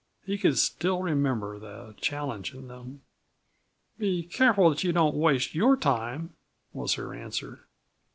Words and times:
He 0.25 0.39
could 0.39 0.57
still 0.57 1.03
remember 1.03 1.59
the 1.59 1.93
challenge 2.01 2.55
in 2.55 2.67
them. 2.67 3.01
"Be 3.99 4.23
careful 4.23 4.71
that 4.71 4.83
you 4.83 4.91
don't 4.91 5.13
waste 5.13 5.53
your 5.53 5.77
time!" 5.77 6.33
was 6.73 6.95
her 6.95 7.13
answer. 7.13 7.67